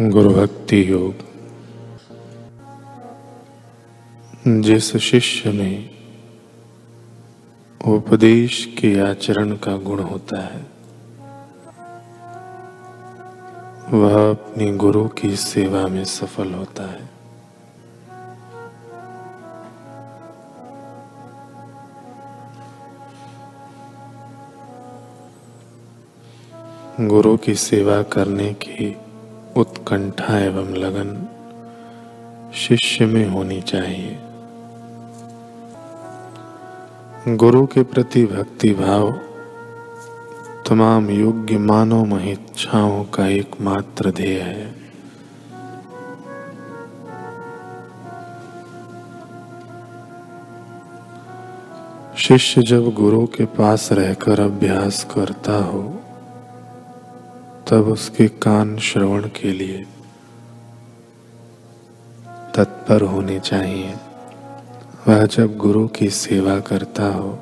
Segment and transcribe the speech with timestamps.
[0.00, 1.14] गुरु भक्ति योग
[4.62, 5.90] जिस शिष्य में
[7.86, 10.66] उपदेश के आचरण का गुण होता है,
[13.92, 17.10] वह अपनी गुरु की सेवा में सफल होता है।
[27.00, 28.96] गुरु की सेवा करने की
[29.56, 31.28] उत्कंठा एवं लगन
[32.54, 34.18] शिष्य में होनी चाहिए।
[37.28, 39.12] गुरु के प्रति भक्ति भाव
[40.68, 44.74] तमाम योग्य मानव महिच्छाओं का एकमात्र ध्येय है।
[52.16, 55.93] शिष्य जब गुरु के पास रहकर अभ्यास करता हो
[57.70, 59.86] तब उसके कान श्रवण के लिए
[62.54, 63.94] तत्पर होने चाहिए।
[65.08, 67.38] वह जब गुरु की सेवा करता हो,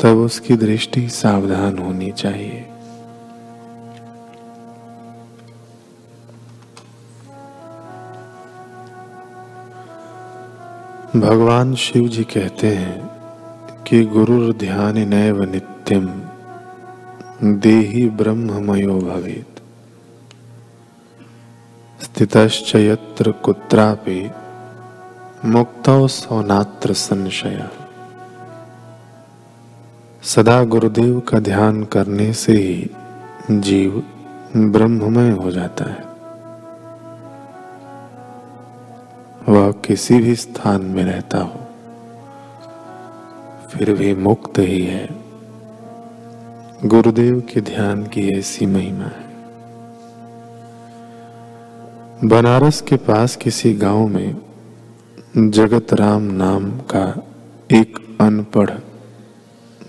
[0.00, 2.68] तब उसकी दृष्टि सावधान होनी चाहिए।
[11.16, 13.10] भगवान शिव जी कहते हैं
[13.82, 16.27] कि गुरु ध्यान नैव नित्यम।
[17.38, 19.60] देहि ब्रह्ममयो भवेत।
[22.00, 24.30] स्थितश्च यत्र कुत्रापि
[25.44, 27.68] मुक्तौ सोनात्र संशय।
[30.22, 32.90] सदा गुरुदेव का ध्यान करने से ही
[33.50, 34.02] जीव
[34.56, 36.04] ब्रह्ममय हो जाता है।
[39.48, 41.60] वह किसी भी स्थान में रहता हो,
[43.68, 45.27] फिर भी मुक्त ही है।
[46.84, 49.28] गुरुदेव के ध्यान की ऐसी महिमा है।
[52.24, 54.36] बनारस के पास किसी गाँव में
[55.36, 57.26] जगत राम नाम का
[57.72, 58.70] एक अनपढ़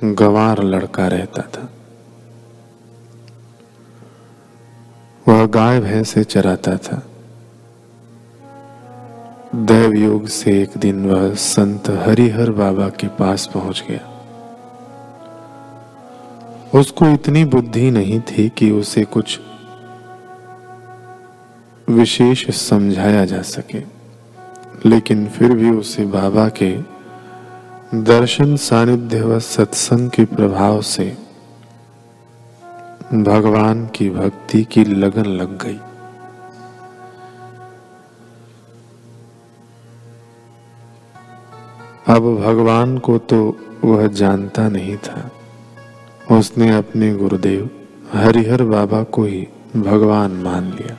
[0.04, 1.70] गवार लड़का रहता था।
[5.28, 7.04] वह गाय भैंसे चराता था।
[9.56, 14.09] दैव योग से एक दिन वह संत हरिहर बाबा के पास पहुँच गया।
[16.76, 19.40] उसको इतनी बुद्धि नहीं थी कि उसे कुछ
[21.90, 23.84] विशेष समझाया जा सके।
[24.86, 26.78] लेकिन फिर भी उसे बाबा के
[27.96, 31.18] दर्शन सानिध्य व सत्संग के प्रभाव से
[33.14, 35.80] भगवान की भक्ति की लगन लग गई।
[42.08, 45.32] अब भगवान को तो वह जानता नहीं था।
[46.32, 47.70] उसने अपने गुरुदेव,
[48.14, 50.98] हरिहर बाबा को ही भगवान मान लिया।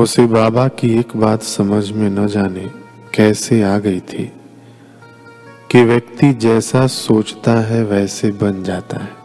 [0.00, 2.70] उसे बाबा की एक बात समझ में न जाने
[3.14, 4.32] कैसे आ गई थी
[5.70, 9.22] कि व्यक्ति जैसा सोचता है वैसे बन जाता है।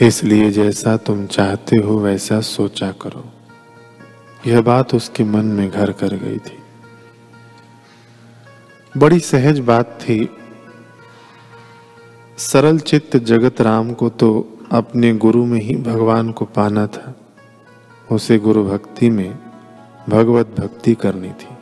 [0.00, 3.24] इसलिए जैसा तुम चाहते हो वैसा सोचा करो।
[4.46, 6.63] यह बात उसके मन में घर कर गई थी।
[8.96, 10.28] बड़ी सहज बात थी।
[12.38, 17.14] सरल चित्त जगत राम को तो अपने गुरु में ही भगवान को पाना था।
[18.12, 19.38] उसे गुरु भक्ति में
[20.08, 21.56] भगवत भक्ति करनी थी।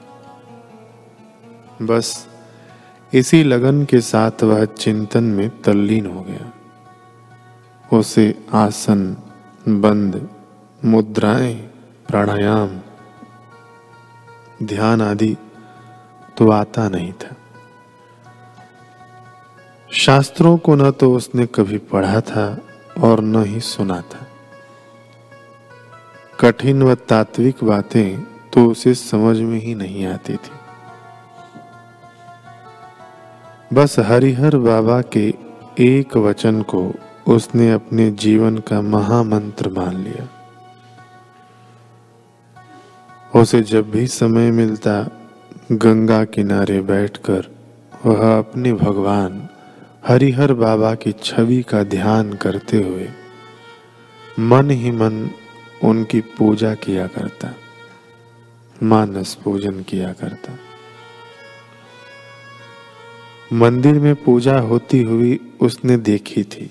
[1.86, 2.28] बस
[3.14, 6.52] इसी लगन के साथ वह चिंतन में तल्लीन हो गया।
[7.98, 9.16] उसे आसन,
[9.68, 10.28] बंद,
[10.84, 11.54] मुद्राएँ,
[12.08, 12.80] प्राणायाम,
[14.66, 15.36] ध्यान आदि
[16.36, 17.36] तो आता नहीं था।
[19.90, 22.46] शास्त्रों को न तो उसने कभी पढ़ा था
[23.00, 24.26] और न ही सुना था।
[26.40, 30.50] कठिन व तात्विक बातें तो उसे समझ में ही नहीं आती थी।
[33.74, 35.34] बस हरिहर बाबा के
[35.80, 36.92] एक वचन को
[37.28, 40.28] उसने अपने जीवन का महामंत्र मान लिया।
[43.40, 45.02] उसे जब भी समय मिलता
[45.70, 47.44] गंगा किनारे बैठकर
[48.06, 49.48] वह अपने भगवान
[50.06, 53.08] हरिहर बाबा की छवि का ध्यान करते हुए
[54.38, 55.30] मन ही मन
[55.84, 57.54] उनकी पूजा किया करता,
[58.82, 60.58] मानस पूजन किया करता।
[63.52, 66.70] मंदिर में पूजा होती हुई उसने देखी थी।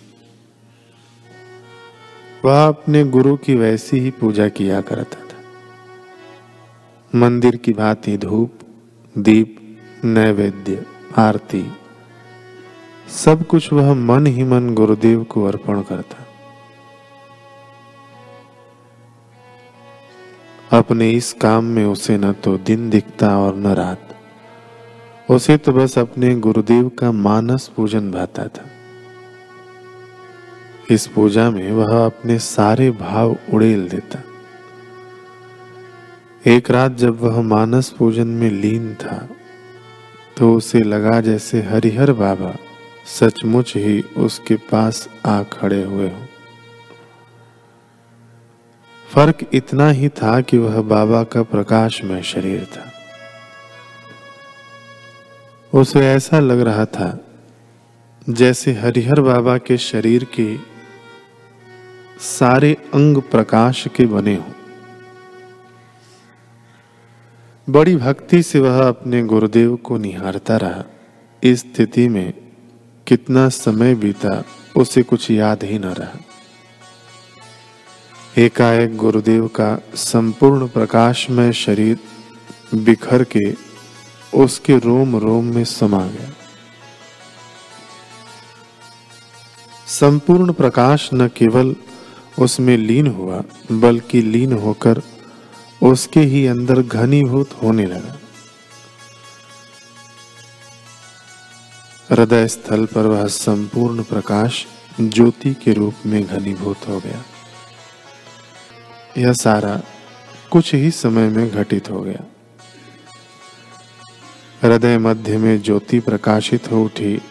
[2.46, 5.40] वह अपने गुरु की वैसी ही पूजा किया करता था।
[7.20, 8.60] मंदिर की भांति धूप
[9.18, 10.86] दीप, नैवेद्य,
[11.18, 11.72] आरती।
[13.10, 16.18] सब कुछ वह मन ही मन गुरुदेव को अर्पण करता।
[20.78, 24.16] अपने इस काम में उसे न तो दिन दिखता और न रात।
[25.31, 28.66] उसे तो बस अपने गुरुदेव का मानस पूजन भाता था।
[30.90, 34.19] इस पूजा में वह अपने सारे भाव उड़ेल देता।
[36.48, 39.30] एक रात जब वह मानस पूजन में लीन था
[40.38, 42.56] तो उसे लगा जैसे हरिहर बाबा
[43.06, 46.26] सचमुच ही उसके पास आ खड़े हुए हों।
[49.12, 52.92] फ़र्क इतना ही था कि वह बाबा का प्रकाश में शरीर था।
[55.74, 57.18] उसे ऐसा लग रहा था
[58.30, 60.58] जैसे हरिहर बाबा के शरीर के
[62.20, 64.61] सारे अंग प्रकाश के बने हों।
[67.72, 70.84] बड़ी भक्ति से वह अपने गुरुदेव को निहारता रहा।
[71.44, 72.34] इस स्थिति में
[73.08, 74.44] कितना समय बीता,
[74.76, 76.20] उसे कुछ याद ही न रहा।
[78.38, 82.00] एकाएक गुरुदेव का संपूर्ण प्रकाशमय शरीर
[82.76, 83.56] बिखर के
[84.36, 86.30] उसके रोम रोम में समा गया।
[89.88, 91.76] संपूर्ण प्रकाश न केवल
[92.40, 95.02] उसमें लीन हुआ, बल्कि लीन होकर
[95.83, 98.18] उसके ही अंदर घनीभूत होने लगा।
[102.10, 104.66] हृदय स्थल पर वह संपूर्ण प्रकाश
[105.01, 107.24] ज्योति के रूप में घनीभूत हो गया।
[109.18, 109.81] यह सारा
[110.51, 112.24] कुछ ही समय में घटित हो गया।
[114.63, 117.22] हृदय मध्य में ज्योति प्रकाशित हो उठी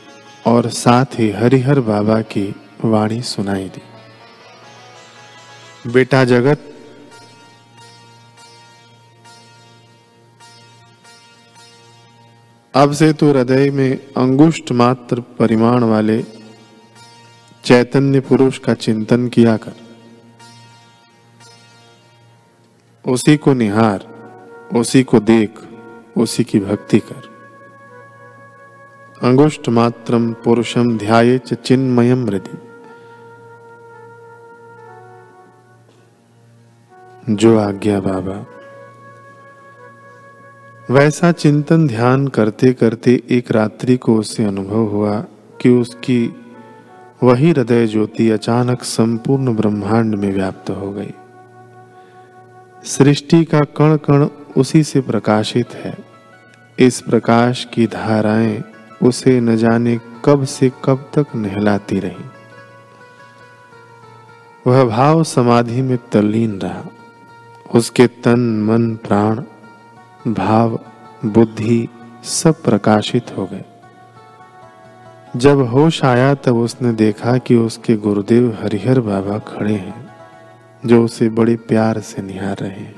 [0.46, 2.54] और साथ ही हरिहर बाबा की
[2.84, 3.82] वाणी सुनाई दी।
[5.90, 6.69] बेटा जगत
[12.74, 16.22] अब से तो हृदय में अंगुष्ठ मात्र परिमाण वाले
[17.64, 19.72] चैतन्य पुरुष का चिंतन किया कर।
[23.04, 24.06] उसी को निहार,
[24.76, 25.58] उसी को देख,
[26.16, 27.28] उसी की भक्ति कर।
[29.22, 32.58] अंगुष्ठ मात्रम पुरुषम ध्याये चिन्मयम हृदय
[37.34, 38.59] जो आज्ञा बाबा
[40.90, 45.24] वैसा चिंतन ध्यान करते करते एक रात्रि को उसे अनुभव हुआ
[45.60, 46.34] कि उसकी
[47.22, 51.10] वही हृदय ज्योति अचानक संपूर्ण ब्रह्मांड में व्याप्त हो गई।
[52.84, 55.98] सृष्टि का कण कण उसी से प्रकाशित है।
[56.78, 58.64] इस प्रकाश की धाराएँ
[59.02, 62.24] उसे न जाने कब से कब तक नहलाती रही।
[64.66, 66.84] वह भाव समाधि में तल्लीन रहा।
[67.74, 69.42] उसके तन, मन, प्राण
[70.28, 70.80] भाव,
[71.24, 71.88] बुद्धि
[72.24, 73.64] सब प्रकाशित हो गए।
[75.36, 80.14] जब होश आया तब उसने देखा कि उसके गुरुदेव हरिहर बाबा खड़े हैं,
[80.86, 82.96] जो उसे बड़े प्यार से निहार रहे हैं।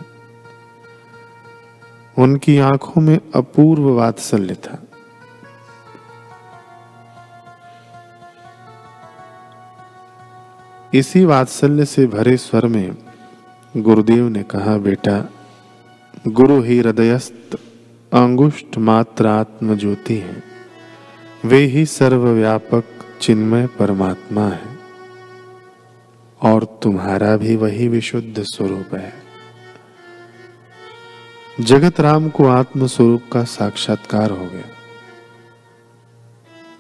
[2.19, 4.82] उनकी आँखों में अपूर्व वात्सल्य था।
[10.94, 12.96] इसी वात्सल्य से भरे स्वर में
[13.76, 15.28] गुरुदेव ने कहा, बेटा
[16.28, 17.54] गुरु ही हृदयस्त
[18.12, 20.42] अंगुष्ठ मात्र आत्म ज्योति है।
[21.44, 22.84] वे ही सर्वव्यापक
[23.20, 24.78] चिन्मय परमात्मा है।
[26.43, 29.12] और तुम्हारा भी वही विशुद्ध स्वरूप है।
[31.60, 34.64] जगत राम को आत्म स्वरूप का साक्षात्कार हो गया।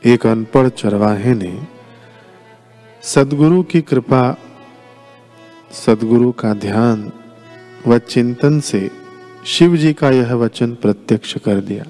[0.06, 1.62] एक अनपढ़ चरवाहे ने
[3.02, 4.36] सदगुरु की कृपा,
[5.72, 7.12] सदगुरु का ध्यान
[7.86, 9.01] व चिंतन से
[9.46, 11.84] शिव जी का यह वचन प्रत्यक्ष कर दिया।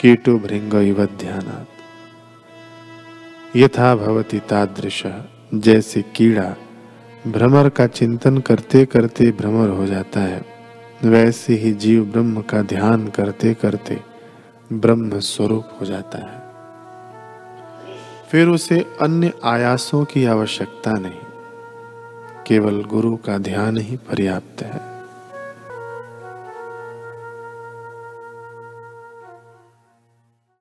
[0.00, 0.72] कीटो भृंग
[1.18, 1.68] ध्यानात्।
[3.56, 5.02] यथा भवती तादृश,
[5.54, 6.56] जैसे कीड़ा
[7.26, 10.44] भ्रमर का चिंतन करते करते भ्रमर हो जाता है,
[11.04, 14.00] वैसे ही जीव ब्रह्म का ध्यान करते करते
[14.72, 16.42] ब्रह्म स्वरूप हो जाता है।
[18.30, 21.20] फिर उसे अन्य आयासों की आवश्यकता नहीं,
[22.46, 24.93] केवल गुरु का ध्यान ही पर्याप्त है।